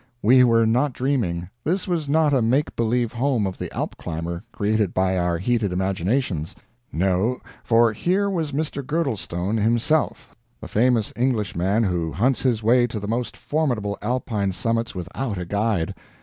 [0.23, 4.43] We were not dreaming; this was not a make believe home of the Alp climber,
[4.51, 6.55] created by our heated imaginations;
[6.91, 8.83] no, for here was Mr.
[8.83, 14.95] Girdlestone himself, the famous Englishman who hunts his way to the most formidable Alpine summits
[14.95, 15.93] without a guide.